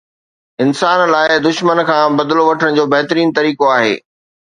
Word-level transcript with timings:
انسان 0.63 0.99
لاءِ 1.13 1.29
دشمن 1.47 1.79
کان 1.89 2.05
بدلو 2.19 2.43
وٺڻ 2.49 2.73
جو 2.79 2.87
بهترين 2.95 3.35
طريقو 3.41 3.69
آهي 3.77 3.93